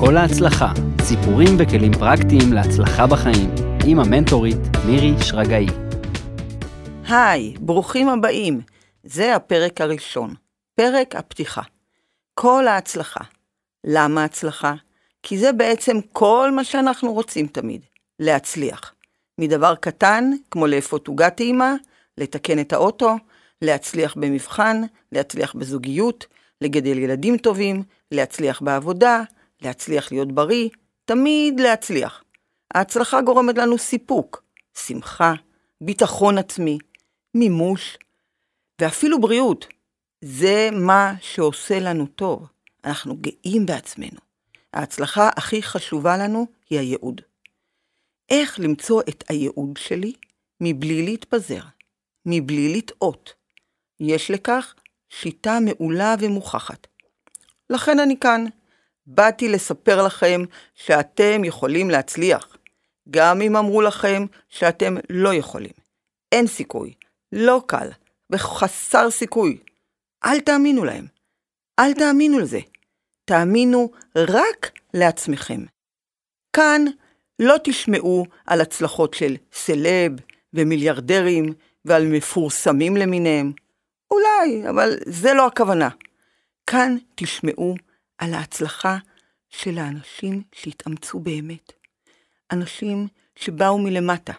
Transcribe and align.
כל 0.00 0.16
ההצלחה, 0.16 0.72
סיפורים 1.02 1.48
וכלים 1.58 1.92
פרקטיים 1.92 2.52
להצלחה 2.52 3.06
בחיים, 3.06 3.50
עם 3.86 4.00
המנטורית 4.00 4.56
מירי 4.86 5.14
שרגאי. 5.22 5.66
היי, 7.08 7.54
ברוכים 7.60 8.08
הבאים. 8.08 8.60
זה 9.04 9.36
הפרק 9.36 9.80
הראשון, 9.80 10.34
פרק 10.74 11.16
הפתיחה. 11.16 11.62
כל 12.34 12.66
ההצלחה. 12.66 13.24
למה 13.84 14.24
הצלחה? 14.24 14.74
כי 15.22 15.38
זה 15.38 15.52
בעצם 15.52 15.96
כל 16.12 16.50
מה 16.54 16.64
שאנחנו 16.64 17.12
רוצים 17.12 17.46
תמיד, 17.46 17.80
להצליח. 18.20 18.94
מדבר 19.38 19.74
קטן, 19.74 20.30
כמו 20.50 20.66
לאפות 20.66 21.08
עוגה 21.08 21.30
טעימה, 21.30 21.74
לתקן 22.18 22.58
את 22.58 22.72
האוטו, 22.72 23.16
להצליח 23.62 24.14
במבחן, 24.16 24.82
להצליח 25.12 25.54
בזוגיות, 25.54 26.26
לגדל 26.60 26.98
ילדים 26.98 27.36
טובים, 27.36 27.82
להצליח 28.12 28.60
בעבודה, 28.62 29.22
להצליח 29.64 30.12
להיות 30.12 30.32
בריא, 30.32 30.68
תמיד 31.04 31.60
להצליח. 31.60 32.24
ההצלחה 32.74 33.20
גורמת 33.22 33.58
לנו 33.58 33.78
סיפוק, 33.78 34.42
שמחה, 34.86 35.32
ביטחון 35.80 36.38
עצמי, 36.38 36.78
מימוש, 37.34 37.98
ואפילו 38.80 39.20
בריאות. 39.20 39.66
זה 40.20 40.68
מה 40.72 41.14
שעושה 41.20 41.80
לנו 41.80 42.06
טוב. 42.06 42.46
אנחנו 42.84 43.16
גאים 43.16 43.66
בעצמנו. 43.66 44.20
ההצלחה 44.72 45.28
הכי 45.36 45.62
חשובה 45.62 46.16
לנו 46.16 46.46
היא 46.70 46.78
הייעוד. 46.78 47.20
איך 48.28 48.60
למצוא 48.60 49.02
את 49.08 49.24
הייעוד 49.28 49.76
שלי 49.76 50.12
מבלי 50.60 51.02
להתפזר, 51.02 51.62
מבלי 52.26 52.76
לטעות. 52.76 53.32
יש 54.00 54.30
לכך 54.30 54.74
שיטה 55.08 55.58
מעולה 55.60 56.14
ומוכחת. 56.20 56.86
לכן 57.70 57.98
אני 57.98 58.18
כאן. 58.20 58.44
באתי 59.06 59.48
לספר 59.48 60.06
לכם 60.06 60.40
שאתם 60.74 61.44
יכולים 61.44 61.90
להצליח, 61.90 62.56
גם 63.10 63.40
אם 63.40 63.56
אמרו 63.56 63.82
לכם 63.82 64.26
שאתם 64.48 64.94
לא 65.10 65.34
יכולים. 65.34 65.72
אין 66.32 66.46
סיכוי, 66.46 66.94
לא 67.32 67.62
קל 67.66 67.88
וחסר 68.30 69.10
סיכוי. 69.10 69.58
אל 70.24 70.40
תאמינו 70.40 70.84
להם. 70.84 71.06
אל 71.78 71.94
תאמינו 71.94 72.38
לזה. 72.38 72.60
תאמינו 73.24 73.90
רק 74.16 74.70
לעצמכם. 74.94 75.60
כאן 76.52 76.84
לא 77.38 77.56
תשמעו 77.64 78.26
על 78.46 78.60
הצלחות 78.60 79.14
של 79.14 79.36
סלב 79.52 80.12
ומיליארדרים 80.54 81.52
ועל 81.84 82.06
מפורסמים 82.06 82.96
למיניהם. 82.96 83.52
אולי, 84.10 84.68
אבל 84.70 84.96
זה 85.06 85.34
לא 85.34 85.46
הכוונה. 85.46 85.88
כאן 86.66 86.96
תשמעו 87.14 87.74
על 88.18 88.34
ההצלחה 88.34 88.98
של 89.50 89.78
האנשים 89.78 90.42
שהתאמצו 90.52 91.20
באמת. 91.20 91.72
אנשים 92.52 93.08
שבאו 93.36 93.78
מלמטה. 93.78 94.32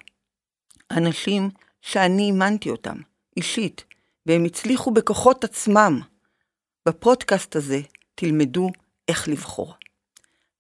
אנשים 0.92 1.50
שאני 1.82 2.22
אימנתי 2.22 2.70
אותם, 2.70 2.98
אישית, 3.38 3.84
והם 4.26 4.46
הצליחו 4.46 4.92
בכוחות 4.92 5.44
עצמם. 5.44 6.02
בפודקאסט 6.88 7.56
הזה 7.56 7.80
תלמדו 8.16 8.70
איך 9.08 9.28
לבחור. 9.28 9.74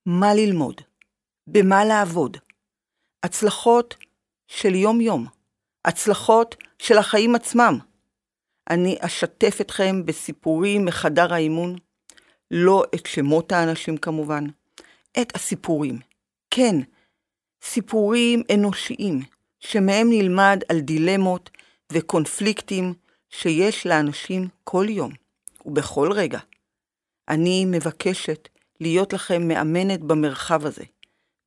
מה 0.06 0.34
ללמוד, 0.34 0.82
במה 1.48 1.86
לעבוד. 1.86 2.38
הצלחות 3.24 3.96
של 4.48 4.76
יום-יום, 4.76 5.28
הצלחות 5.86 6.56
של 6.80 6.98
החיים 6.98 7.36
עצמם. 7.36 7.80
אני 8.70 8.98
אשתף 9.00 9.58
אתכם 9.62 10.06
בסיפורים 10.06 10.86
מחדר 10.86 11.34
האימון, 11.34 11.76
לא 12.52 12.84
את 12.96 13.06
שמות 13.06 13.52
האנשים 13.52 13.98
כמובן, 13.98 14.44
את 15.22 15.36
הסיפורים. 15.36 16.00
כן, 16.52 16.76
סיפורים 17.64 18.44
אנושיים, 18.54 19.22
שמהם 19.60 20.08
נלמד 20.10 20.60
על 20.70 20.80
דילמות 20.80 21.50
וקונפליקטים 21.92 22.94
שיש 23.30 23.88
לאנשים 23.88 24.48
כל 24.64 24.86
יום 24.90 25.12
ובכל 25.66 26.12
רגע. 26.12 26.40
אני 27.30 27.66
מבקשת 27.66 28.50
להיות 28.80 29.14
לכם 29.14 29.48
מאמנת 29.48 30.00
במרחב 30.00 30.66
הזה, 30.66 30.84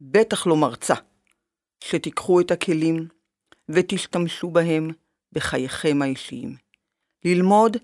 בטח 0.01 0.47
לא 0.47 0.57
מרצה, 0.57 0.95
שתיקחו 1.85 2.41
את 2.41 2.51
הכלים 2.51 3.09
ותשתמשו 3.69 4.51
בהם 4.51 4.91
בחייכם 5.33 6.03
האישיים. 6.03 6.57
ללמוד 7.25 7.77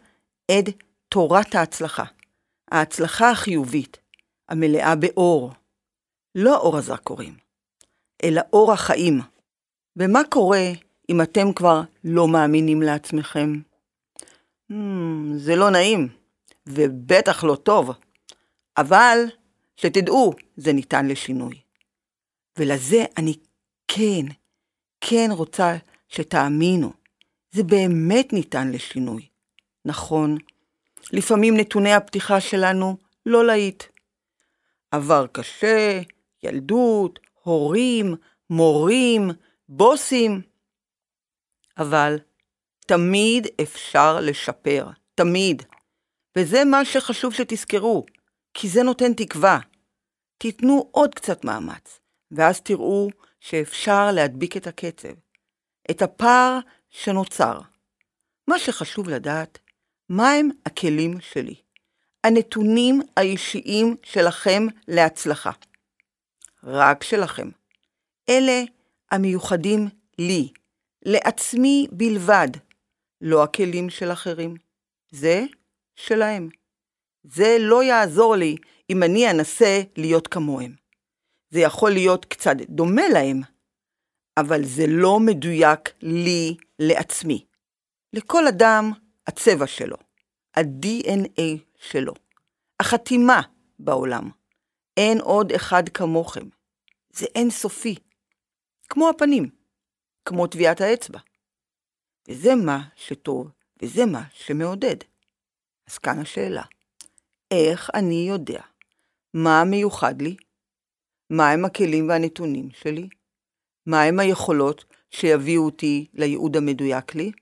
את 0.50 0.64
תורת 1.08 1.54
ההצלחה, 1.54 2.04
ההצלחה 2.70 3.30
החיובית, 3.30 3.98
המלאה 4.48 4.94
באור, 4.96 5.52
לא 6.34 6.56
אור 6.56 6.76
הזרקורים, 6.76 7.36
אלא 8.24 8.42
אור 8.52 8.72
החיים. 8.72 9.20
ומה 9.96 10.20
קורה 10.30 10.70
אם 11.10 11.22
אתם 11.22 11.52
כבר 11.52 11.80
לא 12.04 12.28
מאמינים 12.28 12.82
לעצמכם? 12.82 13.52
Hmm, 14.72 14.74
זה 15.36 15.56
לא 15.56 15.70
נעים, 15.70 16.08
ובטח 16.66 17.44
לא 17.44 17.54
טוב, 17.54 17.90
אבל 18.76 19.18
שתדעו, 19.76 20.32
זה 20.56 20.72
ניתן 20.72 21.06
לשינוי. 21.06 21.60
ולזה 22.58 23.04
אני 23.16 23.34
כן, 23.88 24.26
כן 25.00 25.28
רוצה 25.30 25.76
שתאמינו. 26.08 26.92
זה 27.52 27.62
באמת 27.62 28.32
ניתן 28.32 28.70
לשינוי. 28.70 29.28
נכון, 29.84 30.36
לפעמים 31.12 31.56
נתוני 31.56 31.92
הפתיחה 31.94 32.40
שלנו 32.40 32.96
לא 33.26 33.46
להיט. 33.46 33.84
עבר 34.90 35.26
קשה, 35.32 36.00
ילדות, 36.42 37.20
הורים, 37.42 38.14
מורים, 38.50 39.30
בוסים. 39.68 40.40
אבל 41.78 42.18
תמיד 42.86 43.46
אפשר 43.62 44.20
לשפר, 44.20 44.86
תמיד. 45.14 45.62
וזה 46.36 46.64
מה 46.64 46.84
שחשוב 46.84 47.34
שתזכרו, 47.34 48.06
כי 48.54 48.68
זה 48.68 48.82
נותן 48.82 49.12
תקווה. 49.12 49.58
תיתנו 50.38 50.88
עוד 50.90 51.14
קצת 51.14 51.44
מאמץ, 51.44 52.00
ואז 52.30 52.60
תראו 52.60 53.08
שאפשר 53.40 54.10
להדביק 54.12 54.56
את 54.56 54.66
הקצב, 54.66 55.14
את 55.90 56.02
הפער 56.02 56.58
שנוצר. 56.90 57.60
מה 58.48 58.58
שחשוב 58.58 59.08
לדעת, 59.08 59.58
מהם 60.08 60.50
הכלים 60.66 61.20
שלי, 61.20 61.54
הנתונים 62.24 63.00
האישיים 63.16 63.96
שלכם 64.02 64.66
להצלחה. 64.88 65.50
רק 66.62 67.02
שלכם. 67.02 67.48
אלה 68.28 68.62
המיוחדים 69.10 69.88
לי, 70.18 70.52
לעצמי 71.04 71.86
בלבד, 71.92 72.48
לא 73.20 73.42
הכלים 73.42 73.90
של 73.90 74.12
אחרים. 74.12 74.56
זה 75.10 75.44
שלהם. 75.96 76.48
זה 77.22 77.56
לא 77.60 77.84
יעזור 77.84 78.36
לי 78.36 78.56
אם 78.90 79.02
אני 79.02 79.30
אנסה 79.30 79.82
להיות 79.96 80.28
כמוהם. 80.28 80.74
זה 81.50 81.60
יכול 81.60 81.90
להיות 81.90 82.24
קצת 82.24 82.56
דומה 82.68 83.08
להם, 83.08 83.40
אבל 84.36 84.64
זה 84.64 84.84
לא 84.88 85.20
מדויק 85.20 85.80
לי 86.02 86.56
לעצמי. 86.78 87.44
לכל 88.12 88.46
אדם 88.46 88.92
הצבע 89.26 89.66
שלו, 89.66 89.96
ה-DNA 90.56 91.58
שלו, 91.76 92.12
החתימה 92.80 93.40
בעולם. 93.78 94.30
אין 94.96 95.20
עוד 95.20 95.52
אחד 95.52 95.88
כמוכם. 95.88 96.48
זה 97.10 97.26
אין 97.34 97.50
סופי. 97.50 97.94
כמו 98.88 99.08
הפנים, 99.08 99.50
כמו 100.24 100.46
טביעת 100.46 100.80
האצבע. 100.80 101.18
וזה 102.28 102.54
מה 102.54 102.82
שטוב, 102.96 103.50
וזה 103.82 104.06
מה 104.06 104.22
שמעודד. 104.32 104.96
אז 105.90 105.98
כאן 105.98 106.18
השאלה, 106.18 106.62
איך 107.50 107.90
אני 107.94 108.26
יודע 108.28 108.60
מה 109.34 109.64
מיוחד 109.64 110.22
לי? 110.22 110.36
מהם 111.30 111.64
הכלים 111.64 112.08
והנתונים 112.08 112.70
שלי? 112.70 113.08
מהם 113.86 114.20
היכולות 114.20 114.84
שיביאו 115.10 115.64
אותי 115.64 116.06
לייעוד 116.14 116.56
המדויק 116.56 117.14
לי? 117.14 117.32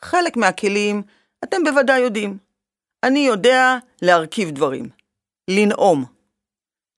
חלק 0.00 0.36
מהכלים 0.36 1.02
אתם 1.44 1.64
בוודאי 1.64 2.00
יודעים. 2.00 2.38
אני 3.04 3.18
יודע 3.18 3.76
להרכיב 4.02 4.50
דברים, 4.50 4.88
לנאום, 5.50 6.04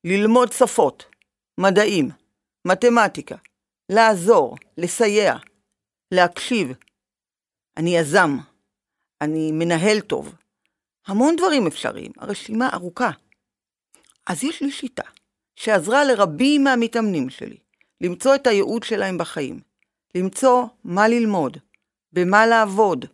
ללמוד 0.05 0.53
שפות, 0.53 1.05
מדעים, 1.61 2.11
מתמטיקה, 2.65 3.37
לעזור, 3.89 4.56
לסייע, 4.77 5.37
להקשיב. 6.15 6.69
אני 7.77 7.97
יזם, 7.97 8.37
אני 9.21 9.53
מנהל 9.53 10.01
טוב. 10.01 10.35
המון 11.06 11.37
דברים 11.37 11.67
אפשריים, 11.67 12.12
הרשימה 12.17 12.69
ארוכה. 12.73 13.11
אז 14.27 14.44
יש 14.44 14.62
לי 14.62 14.71
שיטה 14.71 15.09
שעזרה 15.56 16.05
לרבים 16.05 16.65
מהמתאמנים 16.65 17.31
שלי 17.31 17.59
למצוא 18.01 18.35
את 18.35 18.47
הייעוד 18.47 18.83
שלהם 18.83 19.19
בחיים, 19.19 19.61
למצוא 20.15 20.65
מה 20.85 21.09
ללמוד, 21.09 21.56
במה 22.12 22.46
לעבוד. 22.46 23.05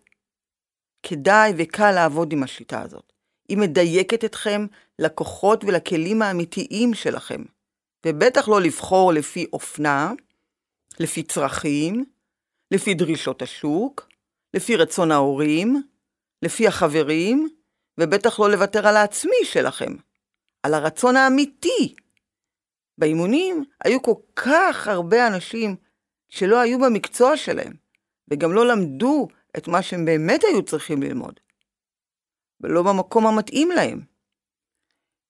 כדאי 1.03 1.53
וקל 1.59 1.93
לעבוד 1.93 2.33
עם 2.33 2.43
השיטה 2.43 2.83
הזאת. 2.83 3.13
היא 3.49 3.59
מדייקת 3.59 4.25
אתכם 4.25 4.67
לכוחות 4.99 5.65
ולכלים 5.65 6.23
האמיתיים 6.23 6.95
שלכם, 6.95 7.43
ובטח 8.07 8.49
לא 8.49 8.61
לבחור 8.61 9.13
לפי 9.13 9.47
אופנה, 9.53 10.13
לפי 11.01 11.23
צרכים, 11.23 12.05
לפי 12.71 12.95
דרישות 12.95 13.43
השוק, 13.43 14.09
לפי 14.55 14.77
רצון 14.77 15.13
ההורים, 15.13 15.83
לפי 16.43 16.67
החברים, 16.69 17.49
ובטח 18.01 18.41
לא 18.41 18.51
לוותר 18.51 18.87
על 18.87 18.97
העצמי 18.97 19.45
שלכם, 19.45 19.93
על 20.63 20.75
הרצון 20.75 21.17
האמיתי. 21.17 21.95
באימונים 22.99 23.65
היו 23.85 24.03
כל 24.03 24.15
כך 24.37 24.89
הרבה 24.89 25.27
אנשים 25.27 25.77
שלא 26.29 26.61
היו 26.61 26.79
במקצוע 26.79 27.37
שלהם, 27.37 27.84
וגם 28.29 28.53
לא 28.53 28.67
למדו 28.67 29.29
את 29.57 29.69
מה 29.69 29.83
שהם 29.83 30.05
באמת 30.05 30.41
היו 30.45 30.63
צריכים 30.63 31.03
ללמוד, 31.03 31.41
ולא 32.61 32.83
במקום 32.83 33.27
המתאים 33.27 33.71
להם. 33.71 34.01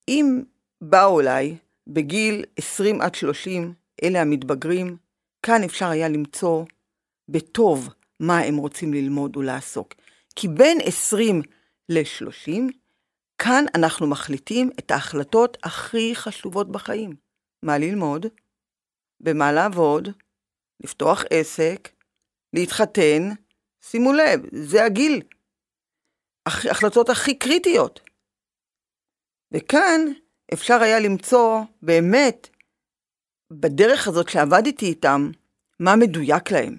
אם 0.08 0.42
באו 0.80 1.20
אליי 1.20 1.56
בגיל 1.86 2.44
20 2.56 3.00
עד 3.00 3.14
30, 3.14 3.74
אלה 4.02 4.20
המתבגרים, 4.20 4.96
כאן 5.42 5.62
אפשר 5.64 5.88
היה 5.88 6.08
למצוא 6.08 6.64
בטוב 7.28 7.88
מה 8.20 8.38
הם 8.38 8.56
רוצים 8.56 8.94
ללמוד 8.94 9.36
ולעסוק. 9.36 9.94
כי 10.36 10.48
בין 10.48 10.78
20 10.84 11.42
ל-30, 11.88 12.52
כאן 13.38 13.64
אנחנו 13.74 14.06
מחליטים 14.06 14.70
את 14.78 14.90
ההחלטות 14.90 15.56
הכי 15.62 16.14
חשובות 16.14 16.72
בחיים. 16.72 17.16
מה 17.62 17.78
ללמוד, 17.78 18.26
במה 19.20 19.52
לעבוד, 19.52 20.08
לפתוח 20.80 21.24
עסק, 21.30 21.88
להתחתן, 22.54 23.22
שימו 23.80 24.12
לב, 24.12 24.40
זה 24.52 24.84
הגיל. 24.84 25.22
ההחלטות 26.46 27.08
הכי 27.08 27.38
קריטיות. 27.38 28.00
וכאן 29.52 30.00
אפשר 30.54 30.74
היה 30.82 31.00
למצוא 31.00 31.60
באמת, 31.82 32.48
בדרך 33.50 34.08
הזאת 34.08 34.28
שעבדתי 34.28 34.86
איתם, 34.86 35.30
מה 35.80 35.96
מדויק 35.96 36.50
להם. 36.50 36.76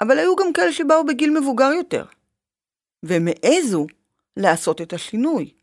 אבל 0.00 0.18
היו 0.18 0.36
גם 0.36 0.52
כאלה 0.52 0.72
שבאו 0.72 1.06
בגיל 1.06 1.38
מבוגר 1.40 1.70
יותר, 1.76 2.04
והם 3.02 3.28
העזו 3.28 3.86
לעשות 4.36 4.80
את 4.80 4.92
השינוי. 4.92 5.54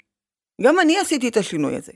גם 0.61 0.79
אני 0.79 0.99
עשיתי 0.99 1.29
את 1.29 1.37
השינוי 1.37 1.75
הזה. 1.75 1.93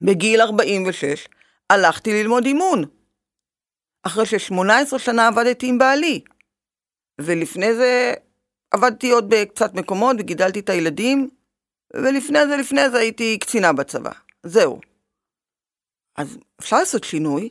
בגיל 0.00 0.40
46 0.40 1.28
הלכתי 1.70 2.10
ללמוד 2.12 2.44
אימון. 2.44 2.97
אחרי 4.02 4.26
ש-18 4.26 4.98
שנה 4.98 5.26
עבדתי 5.26 5.68
עם 5.68 5.78
בעלי. 5.78 6.20
ולפני 7.20 7.74
זה 7.74 8.14
עבדתי 8.70 9.10
עוד 9.10 9.24
בקצת 9.28 9.74
מקומות 9.74 10.16
וגידלתי 10.18 10.60
את 10.60 10.68
הילדים, 10.68 11.30
ולפני 11.94 12.46
זה, 12.48 12.56
לפני 12.56 12.90
זה 12.90 12.98
הייתי 12.98 13.38
קצינה 13.38 13.72
בצבא. 13.72 14.12
זהו. 14.42 14.80
אז 16.16 16.38
אפשר 16.60 16.76
לעשות 16.78 17.04
שינוי? 17.04 17.48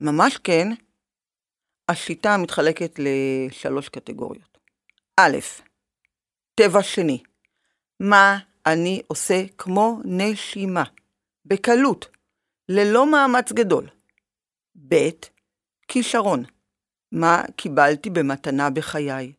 ממש 0.00 0.36
כן. 0.36 0.68
השיטה 1.88 2.36
מתחלקת 2.36 2.98
לשלוש 2.98 3.88
קטגוריות. 3.88 4.58
א', 5.16 5.36
טבע 6.54 6.82
שני, 6.82 7.22
מה 8.00 8.38
אני 8.66 9.02
עושה 9.06 9.42
כמו 9.58 10.00
נשימה, 10.04 10.84
בקלות, 11.44 12.08
ללא 12.68 13.10
מאמץ 13.10 13.52
גדול. 13.52 13.88
ב', 14.88 15.10
כישרון, 15.94 16.44
מה 17.12 17.42
קיבלתי 17.56 18.10
במתנה 18.10 18.70
בחיי? 18.70 19.32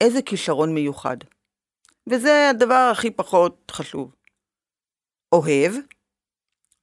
איזה 0.00 0.22
כישרון 0.22 0.74
מיוחד? 0.74 1.16
וזה 2.08 2.48
הדבר 2.50 2.88
הכי 2.92 3.10
פחות 3.10 3.70
חשוב. 3.70 4.14
אוהב, 5.32 5.72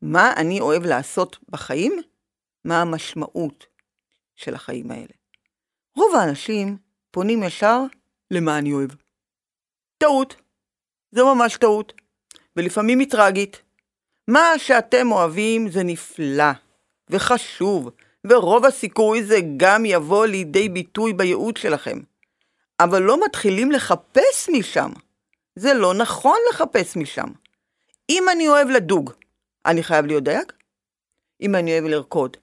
מה 0.02 0.34
אני 0.38 0.60
אוהב 0.60 0.84
לעשות 0.84 1.38
בחיים? 1.50 1.94
מה 2.66 2.82
המשמעות 2.82 3.66
של 4.36 4.56
החיים 4.56 4.92
האלה. 4.92 5.14
רוב 5.98 6.16
האנשים 6.16 6.78
פונים 7.12 7.44
ישר 7.44 7.80
למה 8.32 8.58
אני 8.58 8.74
אוהב. 8.74 8.92
טעות. 9.98 10.36
זו 11.12 11.36
ממש 11.36 11.58
טעות. 11.58 11.94
ולפעמים 12.56 13.00
היא 13.00 13.10
טרגית. 13.10 13.62
מה 14.28 14.48
שאתם 14.58 15.12
אוהבים 15.12 15.70
זה 15.70 15.84
נפלא 15.84 16.52
וחשוב, 17.10 17.90
ורוב 18.28 18.66
הסיכוי 18.66 19.24
זה 19.24 19.40
גם 19.58 19.86
יבוא 19.86 20.26
לידי 20.26 20.70
ביטוי 20.70 21.14
בייעוד 21.14 21.58
שלכם. 21.58 22.00
אבל 22.80 23.02
לא 23.02 23.26
מתחילים 23.26 23.72
לחפש 23.72 24.50
משם. 24.50 24.92
זה 25.56 25.74
לא 25.74 25.94
נכון 25.94 26.38
לחפש 26.50 26.98
משם. 26.98 27.28
אם 28.10 28.24
אני 28.32 28.48
אוהב 28.48 28.68
לדוג, 28.68 29.12
אני 29.66 29.84
חייב 29.84 30.06
להיות 30.06 30.24
דייג? 30.24 30.52
אם 31.42 31.56
אני 31.56 31.72
אוהב 31.72 31.84
לרקוד, 31.84 32.38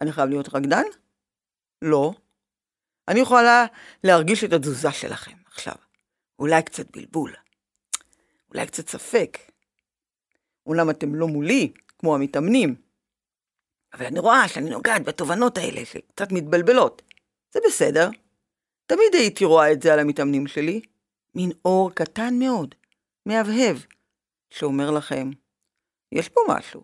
אני 0.00 0.12
חייב 0.12 0.28
להיות 0.28 0.48
רקדן? 0.48 0.84
לא. 1.82 2.12
אני 3.08 3.20
יכולה 3.20 3.66
להרגיש 4.04 4.44
את 4.44 4.52
התזוזה 4.52 4.92
שלכם 4.92 5.36
עכשיו. 5.46 5.74
אולי 6.38 6.62
קצת 6.62 6.96
בלבול. 6.96 7.34
אולי 8.50 8.66
קצת 8.66 8.88
ספק. 8.88 9.38
אולם 10.66 10.90
אתם 10.90 11.14
לא 11.14 11.28
מולי, 11.28 11.72
כמו 11.98 12.14
המתאמנים. 12.14 12.74
אבל 13.94 14.06
אני 14.06 14.18
רואה 14.18 14.48
שאני 14.48 14.70
נוגעת 14.70 15.04
בתובנות 15.04 15.58
האלה, 15.58 15.84
שקצת 15.84 16.32
מתבלבלות. 16.32 17.02
זה 17.52 17.60
בסדר. 17.66 18.10
תמיד 18.86 19.14
הייתי 19.14 19.44
רואה 19.44 19.72
את 19.72 19.82
זה 19.82 19.92
על 19.92 19.98
המתאמנים 19.98 20.46
שלי. 20.46 20.80
מין 21.34 21.50
אור 21.64 21.90
קטן 21.94 22.34
מאוד, 22.38 22.74
מהבהב, 23.26 23.76
שאומר 24.50 24.90
לכם, 24.90 25.30
יש 26.12 26.28
פה 26.28 26.40
משהו. 26.48 26.82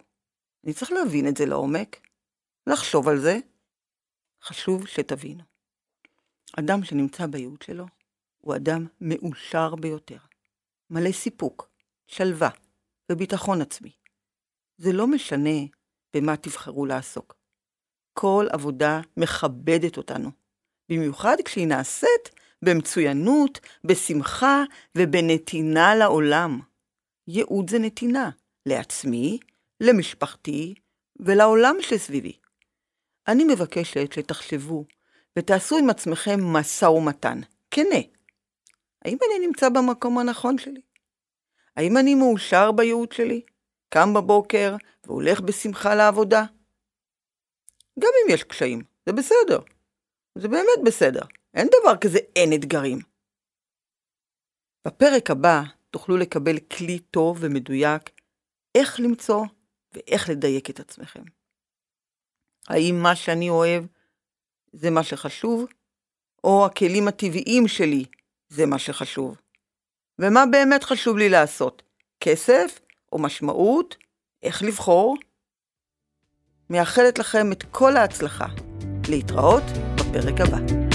אני 0.64 0.74
צריך 0.74 0.92
להבין 0.92 1.28
את 1.28 1.36
זה 1.36 1.46
לעומק, 1.46 2.06
לחשוב 2.66 3.08
על 3.08 3.18
זה. 3.18 3.38
חשוב 4.42 4.86
שתבינו. 4.86 5.42
אדם 6.58 6.84
שנמצא 6.84 7.26
בייעוד 7.26 7.62
שלו 7.62 7.86
הוא 8.38 8.56
אדם 8.56 8.86
מאושר 9.00 9.74
ביותר, 9.74 10.18
מלא 10.90 11.12
סיפוק, 11.12 11.70
שלווה 12.06 12.50
וביטחון 13.12 13.60
עצמי. 13.60 13.92
זה 14.76 14.92
לא 14.92 15.06
משנה 15.06 15.58
במה 16.20 16.36
תבחרו 16.36 16.86
לעסוק. 16.86 17.34
כל 18.12 18.46
עבודה 18.50 19.00
מכבדת 19.16 19.96
אותנו, 19.96 20.30
במיוחד 20.88 21.36
כשהיא 21.44 21.66
נעשית 21.66 22.30
במצוינות, 22.62 23.60
בשמחה 23.84 24.62
ובנתינה 24.94 25.94
לעולם. 25.94 26.60
ייעוד 27.28 27.70
זה 27.70 27.78
נתינה, 27.78 28.30
לעצמי, 28.66 29.38
למשפחתי 29.80 30.74
ולעולם 31.20 31.76
שסביבי. 31.80 32.38
אני 33.28 33.44
מבקשת 33.44 34.12
שתחשבו 34.12 34.84
ותעשו 35.38 35.78
עם 35.78 35.90
עצמכם 35.90 36.44
משא 36.44 36.84
ומתן, 36.84 37.40
כנה. 37.70 38.00
האם 39.04 39.18
אני 39.26 39.46
נמצא 39.46 39.68
במקום 39.68 40.18
הנכון 40.18 40.58
שלי? 40.58 40.80
האם 41.76 41.96
אני 41.96 42.14
מאושר 42.14 42.72
בייעוד 42.72 43.12
שלי? 43.12 43.42
קם 43.88 44.14
בבוקר 44.14 44.76
והולך 45.04 45.40
בשמחה 45.40 45.94
לעבודה? 45.94 46.42
גם 47.98 48.10
אם 48.24 48.34
יש 48.34 48.42
קשיים, 48.42 48.82
זה 49.06 49.12
בסדר. 49.12 49.60
זה 50.34 50.48
באמת 50.48 50.80
בסדר. 50.86 51.22
אין 51.54 51.68
דבר 51.80 51.96
כזה 51.96 52.18
אין 52.36 52.52
אתגרים. 52.54 52.98
בפרק 54.86 55.30
הבא 55.30 55.62
תוכלו 55.90 56.16
לקבל 56.16 56.58
כלי 56.58 56.98
טוב 56.98 57.38
ומדויק 57.40 58.10
איך 58.74 59.00
למצוא 59.00 59.44
ואיך 59.92 60.28
לדייק 60.28 60.70
את 60.70 60.80
עצמכם. 60.80 61.22
האם 62.68 62.94
מה 63.02 63.16
שאני 63.16 63.48
אוהב 63.48 63.84
זה 64.72 64.90
מה 64.90 65.02
שחשוב, 65.02 65.64
או 66.44 66.66
הכלים 66.66 67.08
הטבעיים 67.08 67.68
שלי 67.68 68.04
זה 68.48 68.66
מה 68.66 68.78
שחשוב? 68.78 69.36
ומה 70.18 70.44
באמת 70.50 70.84
חשוב 70.84 71.18
לי 71.18 71.28
לעשות? 71.28 71.82
כסף 72.20 72.80
או 73.12 73.18
משמעות? 73.18 73.96
איך 74.42 74.62
לבחור? 74.62 75.16
מאחלת 76.70 77.18
לכם 77.18 77.52
את 77.52 77.64
כל 77.70 77.96
ההצלחה. 77.96 78.46
להתראות 79.08 79.64
בפרק 79.96 80.40
הבא. 80.40 80.87